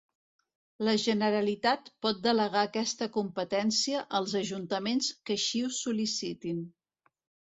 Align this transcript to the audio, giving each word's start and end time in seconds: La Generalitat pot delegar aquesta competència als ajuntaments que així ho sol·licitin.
La 0.85 0.93
Generalitat 1.01 1.91
pot 2.05 2.23
delegar 2.27 2.63
aquesta 2.69 3.07
competència 3.17 4.01
als 4.21 4.33
ajuntaments 4.39 5.11
que 5.29 5.37
així 5.37 5.63
ho 5.67 5.71
sol·licitin. 5.81 6.65